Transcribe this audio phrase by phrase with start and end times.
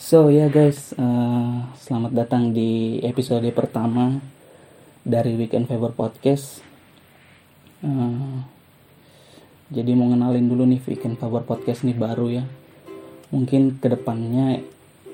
[0.00, 4.16] So ya yeah guys, uh, selamat datang di episode pertama
[5.04, 6.64] dari Weekend Favor Podcast.
[7.84, 8.40] Uh,
[9.68, 12.48] jadi mau ngenalin dulu nih Weekend Favor Podcast nih baru ya.
[13.28, 14.64] Mungkin ke depannya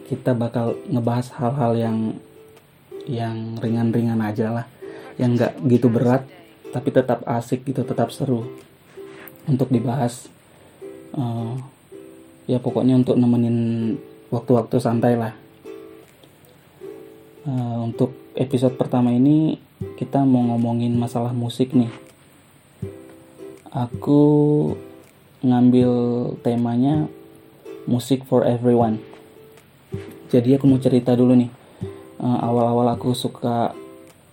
[0.07, 1.98] kita bakal ngebahas hal-hal yang
[3.11, 4.66] yang ringan-ringan aja lah,
[5.18, 6.23] yang nggak gitu berat,
[6.71, 8.55] tapi tetap asik gitu, tetap seru
[9.50, 10.30] untuk dibahas.
[11.11, 11.59] Uh,
[12.46, 13.59] ya pokoknya untuk nemenin
[14.31, 15.33] waktu-waktu santai lah.
[17.47, 19.62] Uh, untuk episode pertama ini
[19.95, 21.93] kita mau ngomongin masalah musik nih.
[23.70, 24.23] Aku
[25.45, 25.91] ngambil
[26.43, 27.07] temanya
[27.87, 28.98] musik for everyone.
[30.27, 31.51] Jadi aku mau cerita dulu nih.
[32.19, 33.77] Uh, awal-awal aku suka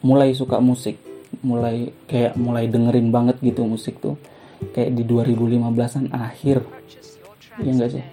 [0.01, 0.97] mulai suka musik,
[1.45, 4.17] mulai kayak mulai dengerin banget gitu musik tuh.
[4.73, 6.63] Kayak di 2015-an akhir.
[7.61, 8.12] Ya enggak sih?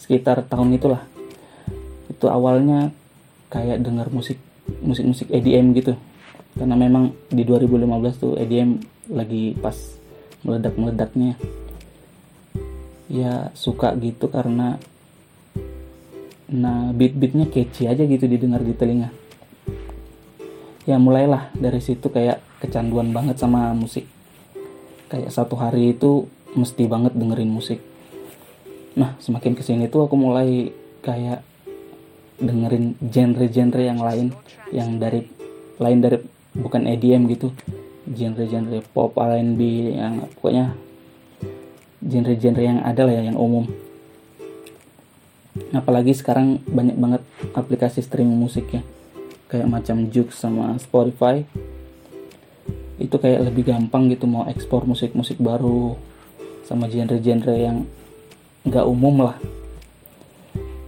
[0.00, 1.04] Sekitar tahun itulah.
[2.08, 2.88] Itu awalnya
[3.52, 4.40] kayak denger musik
[4.80, 5.92] musik musik EDM gitu.
[6.56, 8.80] Karena memang di 2015 tuh EDM
[9.12, 9.76] lagi pas
[10.40, 11.36] meledak meledaknya
[13.10, 14.80] ya suka gitu karena
[16.50, 19.12] nah beat beatnya catchy aja gitu didengar di telinga.
[20.88, 24.08] Ya mulailah dari situ kayak kecanduan banget sama musik.
[25.12, 27.89] Kayak satu hari itu mesti banget dengerin musik
[28.98, 31.46] nah semakin ke sini tuh aku mulai kayak
[32.40, 34.32] dengerin genre-genre yang lain
[34.72, 35.28] yang dari
[35.76, 36.18] lain dari
[36.56, 37.52] bukan EDM gitu.
[38.10, 39.60] Genre-genre pop R&B
[39.94, 40.74] yang pokoknya
[42.02, 43.68] genre-genre yang ada lah ya yang umum.
[45.70, 48.82] Apalagi sekarang banyak banget aplikasi streaming musik ya
[49.52, 51.44] kayak macam Joox sama Spotify.
[53.00, 55.96] Itu kayak lebih gampang gitu mau ekspor musik-musik baru
[56.64, 57.88] sama genre-genre yang
[58.64, 59.36] nggak umum lah.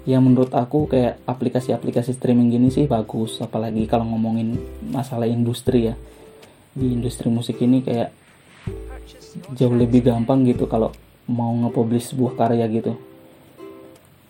[0.02, 4.58] Ya menurut aku kayak aplikasi-aplikasi streaming gini sih bagus apalagi kalau ngomongin
[4.90, 5.94] masalah industri ya.
[6.74, 8.10] Di industri musik ini kayak
[9.54, 10.90] jauh lebih gampang gitu kalau
[11.30, 12.98] mau nge-publish sebuah karya gitu.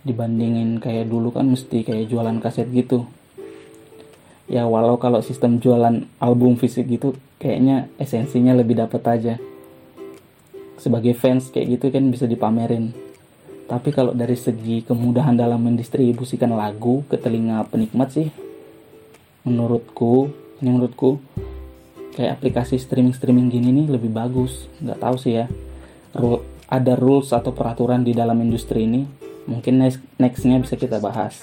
[0.05, 3.09] Dibandingin kayak dulu kan mesti kayak jualan kaset gitu.
[4.47, 9.35] Ya walau kalau sistem jualan album fisik gitu kayaknya esensinya lebih dapat aja.
[10.77, 12.93] Sebagai fans kayak gitu kan bisa dipamerin
[13.71, 18.29] tapi kalau dari segi kemudahan dalam mendistribusikan lagu ke telinga penikmat sih,
[19.47, 20.29] menurutku,
[20.61, 21.23] ini menurutku,
[22.19, 24.67] kayak aplikasi streaming-streaming gini nih lebih bagus.
[24.83, 25.47] Nggak tahu sih ya.
[26.73, 29.05] Ada rules atau peraturan di dalam industri ini.
[29.49, 31.43] Mungkin next, nextnya bisa kita bahas.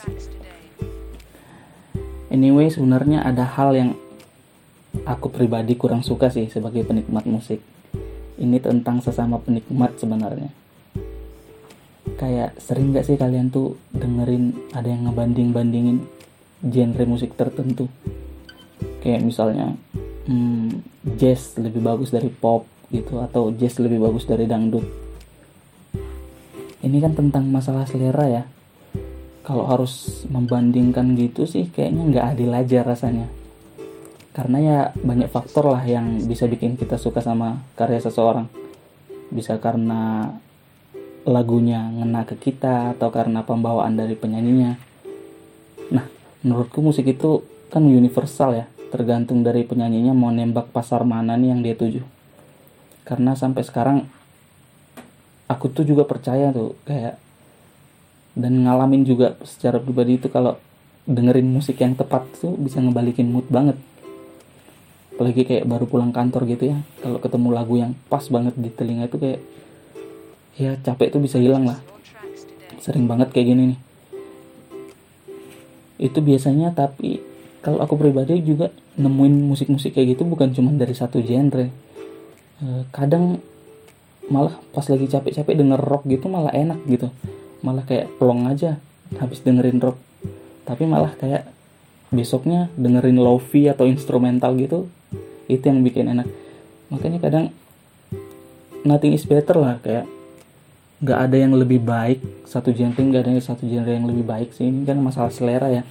[2.30, 3.92] Anyway, sebenarnya ada hal yang
[5.04, 7.60] aku pribadi kurang suka sih sebagai penikmat musik.
[8.40, 10.69] Ini tentang sesama penikmat sebenarnya
[12.20, 16.04] kayak sering gak sih kalian tuh dengerin ada yang ngebanding-bandingin
[16.60, 17.88] genre musik tertentu?
[19.00, 19.80] Kayak misalnya
[20.28, 20.84] hmm,
[21.16, 24.84] jazz lebih bagus dari pop gitu atau jazz lebih bagus dari dangdut.
[26.84, 28.44] Ini kan tentang masalah selera ya.
[29.48, 33.28] Kalau harus membandingkan gitu sih kayaknya nggak adil aja rasanya.
[34.36, 38.46] Karena ya banyak faktor lah yang bisa bikin kita suka sama karya seseorang.
[39.32, 40.32] Bisa karena
[41.30, 44.82] lagunya ngena ke kita atau karena pembawaan dari penyanyinya.
[45.94, 46.06] Nah,
[46.42, 51.62] menurutku musik itu kan universal ya, tergantung dari penyanyinya mau nembak pasar mana nih yang
[51.62, 52.02] dia tuju.
[53.06, 54.10] Karena sampai sekarang
[55.46, 57.22] aku tuh juga percaya tuh kayak
[58.34, 60.58] dan ngalamin juga secara pribadi itu kalau
[61.10, 63.76] dengerin musik yang tepat tuh bisa ngebalikin mood banget
[65.20, 69.12] apalagi kayak baru pulang kantor gitu ya kalau ketemu lagu yang pas banget di telinga
[69.12, 69.44] itu kayak
[70.56, 71.80] ya capek tuh bisa hilang lah.
[72.80, 73.80] Sering banget kayak gini nih.
[76.00, 77.20] Itu biasanya tapi
[77.60, 81.68] kalau aku pribadi juga nemuin musik-musik kayak gitu bukan cuma dari satu genre.
[82.60, 82.66] E,
[82.96, 83.44] kadang
[84.32, 87.12] malah pas lagi capek-capek denger rock gitu malah enak gitu.
[87.60, 88.80] Malah kayak plong aja
[89.20, 90.00] habis dengerin rock.
[90.64, 91.52] Tapi malah kayak
[92.10, 94.88] besoknya dengerin lofi atau instrumental gitu
[95.52, 96.30] itu yang bikin enak.
[96.94, 97.46] Makanya kadang
[98.88, 100.08] nothing is better lah kayak
[101.00, 104.52] nggak ada yang lebih baik satu genre nggak ada yang satu genre yang lebih baik
[104.52, 104.68] sih.
[104.68, 105.84] Ini kan masalah selera ya.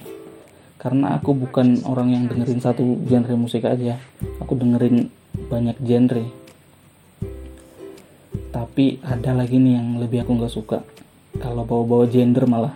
[0.79, 3.97] Karena aku bukan orang yang dengerin satu genre musik aja.
[4.39, 5.09] Aku dengerin
[5.49, 6.23] banyak genre.
[8.53, 10.79] Tapi ada lagi nih yang lebih aku nggak suka.
[11.41, 12.75] Kalau bawa-bawa gender malah.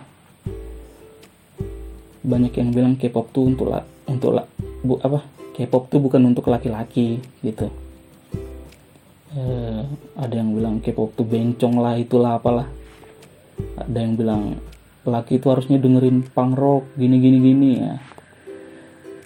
[2.24, 4.48] Banyak yang bilang K-pop tuh untuk lah untuk lah
[4.82, 5.22] bu apa?
[5.54, 7.83] K-pop tuh bukan untuk laki-laki gitu
[9.34, 9.82] eh,
[10.14, 12.68] ada yang bilang K-pop tuh bencong lah itulah apalah.
[13.78, 14.58] Ada yang bilang
[15.04, 17.94] laki itu harusnya dengerin punk rock gini gini gini ya.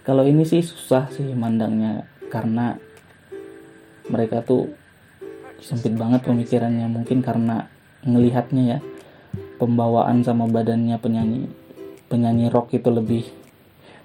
[0.03, 2.81] Kalau ini sih susah sih mandangnya karena
[4.09, 4.73] mereka tuh
[5.61, 7.69] sempit banget pemikirannya mungkin karena
[8.07, 8.79] ngelihatnya ya
[9.59, 11.51] pembawaan sama badannya penyanyi
[12.09, 13.27] penyanyi rock itu lebih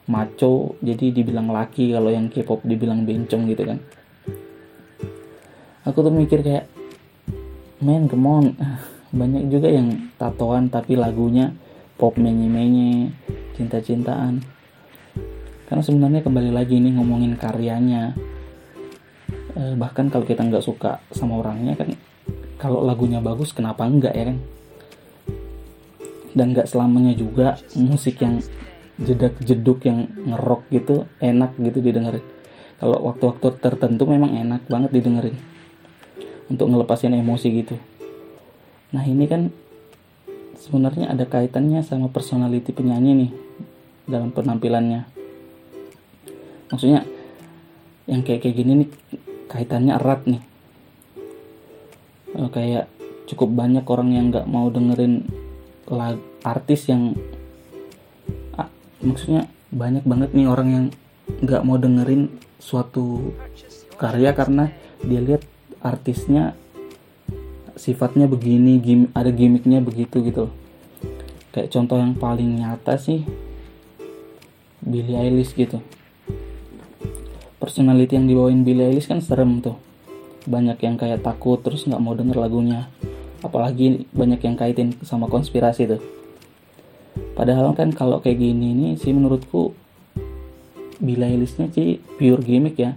[0.10, 3.80] maco jadi dibilang laki kalau yang K-pop dibilang bencong gitu kan
[5.84, 6.66] aku tuh mikir kayak
[7.84, 8.46] man come on.
[9.20, 11.54] Banyak juga yang tatoan tapi lagunya
[12.02, 13.14] pop menye-menye
[13.54, 14.42] cinta-cintaan.
[15.70, 18.18] Karena sebenarnya kembali lagi ini ngomongin karyanya.
[19.54, 21.94] Eh, bahkan kalau kita nggak suka sama orangnya kan
[22.58, 24.38] kalau lagunya bagus kenapa enggak ya kan?
[26.34, 28.42] Dan nggak selamanya juga musik yang
[28.98, 32.26] jedak jeduk yang ngerok gitu enak gitu didengerin.
[32.82, 35.53] Kalau waktu-waktu tertentu memang enak banget didengerin
[36.54, 37.76] untuk ngelepasin emosi gitu.
[38.94, 39.50] Nah ini kan
[40.62, 43.32] sebenarnya ada kaitannya sama personality penyanyi nih
[44.06, 45.10] dalam penampilannya.
[46.70, 47.10] Maksudnya
[48.06, 48.90] yang kayak kayak gini nih
[49.50, 50.42] kaitannya erat nih.
[52.54, 52.86] Kayak
[53.26, 55.26] cukup banyak orang yang nggak mau dengerin
[55.90, 57.18] lag, artis yang
[58.58, 58.70] ah,
[59.02, 60.86] maksudnya banyak banget nih orang yang
[61.42, 62.30] nggak mau dengerin
[62.62, 63.34] suatu
[63.98, 64.70] karya karena
[65.02, 65.53] dia lihat
[65.84, 66.56] artisnya
[67.76, 70.48] sifatnya begini gim ada gimmicknya begitu gitu.
[71.52, 73.28] Kayak contoh yang paling nyata sih
[74.80, 75.84] Billie Eilish gitu.
[77.60, 79.76] Personality yang dibawain Billie Eilish kan serem tuh.
[80.48, 82.88] Banyak yang kayak takut terus nggak mau denger lagunya.
[83.44, 86.02] Apalagi banyak yang kaitin sama konspirasi tuh.
[87.36, 89.76] Padahal kan kalau kayak gini nih sih menurutku
[91.04, 92.96] Billie Eilishnya sih pure gimmick ya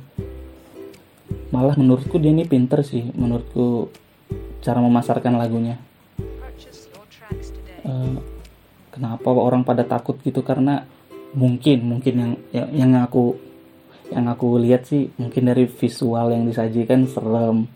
[1.55, 3.91] malah menurutku dia ini pinter sih menurutku
[4.63, 5.79] cara memasarkan lagunya.
[7.87, 8.19] Uh,
[8.91, 10.43] kenapa orang pada takut gitu?
[10.43, 10.83] Karena
[11.37, 12.15] mungkin mungkin
[12.51, 13.39] yang yang, aku
[14.11, 17.71] yang aku lihat sih mungkin dari visual yang disajikan serem.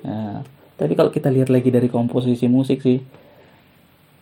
[0.00, 0.40] Uh,
[0.76, 3.00] tapi kalau kita lihat lagi dari komposisi musik sih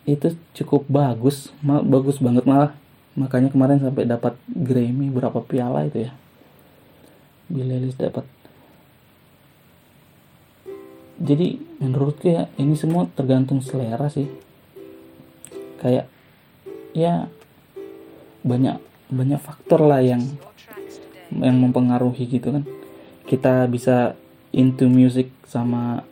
[0.05, 2.75] itu cukup bagus mal, bagus banget malah.
[3.15, 6.11] Makanya kemarin sampai dapat Grammy berapa piala itu ya.
[7.47, 8.27] Billie Eilish dapat
[11.25, 14.29] jadi menurutku ya ini semua tergantung selera sih.
[15.81, 16.05] Kayak
[16.93, 17.25] ya
[18.45, 18.77] banyak
[19.09, 20.21] banyak faktor lah yang
[21.33, 22.63] yang mempengaruhi gitu kan.
[23.25, 24.13] Kita bisa
[24.53, 26.05] into music sama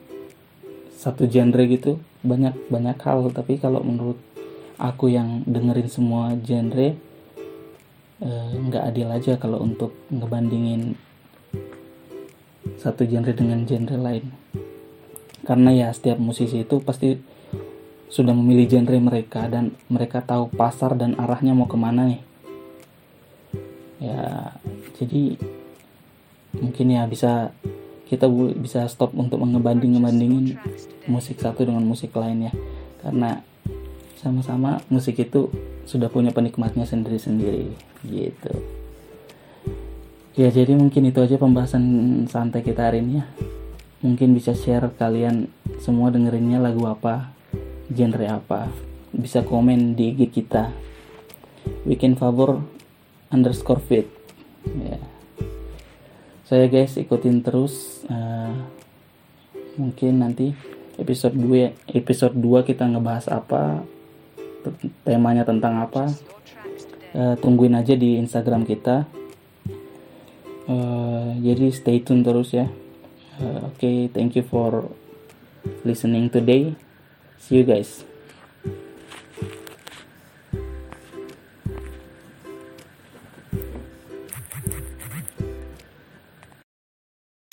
[0.97, 3.29] satu genre gitu banyak banyak hal.
[3.29, 4.17] Tapi kalau menurut
[4.81, 6.97] aku yang dengerin semua genre
[8.19, 10.97] eh, nggak eh, adil aja kalau untuk ngebandingin
[12.81, 14.42] satu genre dengan genre lain
[15.43, 17.19] karena ya setiap musisi itu pasti
[18.07, 22.21] sudah memilih genre mereka dan mereka tahu pasar dan arahnya mau ke mana nih.
[23.99, 24.53] Ya
[24.95, 25.35] jadi
[26.55, 27.51] mungkin ya bisa
[28.07, 30.61] kita bisa stop untuk mengebanding ngebandingin
[31.09, 32.53] musik satu dengan musik lain ya.
[33.03, 33.43] Karena
[34.21, 35.51] sama-sama musik itu
[35.83, 37.75] sudah punya penikmatnya sendiri-sendiri
[38.07, 38.53] gitu.
[40.39, 41.83] Ya jadi mungkin itu aja pembahasan
[42.31, 43.25] santai kita hari ini ya
[44.03, 45.47] mungkin bisa share kalian
[45.79, 47.31] semua dengerinnya lagu apa
[47.87, 48.67] genre apa.
[49.15, 50.69] Bisa komen di IG kita.
[51.87, 52.59] Bikin favor
[53.31, 54.11] underscore fit.
[54.67, 54.99] Ya.
[56.43, 58.51] Saya guys ikutin terus uh,
[59.79, 60.51] mungkin nanti
[60.99, 63.87] episode 2 episode 2 kita ngebahas apa
[65.07, 66.11] temanya tentang apa.
[67.15, 69.07] Uh, tungguin aja di Instagram kita.
[70.67, 72.71] Uh, jadi stay tune terus ya
[73.41, 74.91] uh, okay thank you for
[75.83, 76.75] listening today.
[77.39, 78.03] See you guys